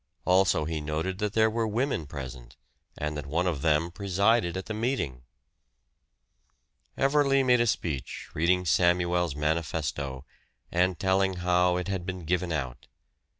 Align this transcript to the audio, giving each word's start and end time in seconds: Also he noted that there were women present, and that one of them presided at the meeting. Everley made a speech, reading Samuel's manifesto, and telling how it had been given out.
Also 0.25 0.65
he 0.65 0.81
noted 0.81 1.19
that 1.19 1.33
there 1.33 1.47
were 1.47 1.67
women 1.67 2.07
present, 2.07 2.57
and 2.97 3.15
that 3.15 3.27
one 3.27 3.45
of 3.45 3.61
them 3.61 3.91
presided 3.91 4.57
at 4.57 4.65
the 4.65 4.73
meeting. 4.73 5.21
Everley 6.97 7.43
made 7.45 7.61
a 7.61 7.67
speech, 7.67 8.27
reading 8.33 8.65
Samuel's 8.65 9.35
manifesto, 9.35 10.25
and 10.71 10.97
telling 10.97 11.33
how 11.35 11.77
it 11.77 11.87
had 11.87 12.03
been 12.03 12.25
given 12.25 12.51
out. 12.51 12.87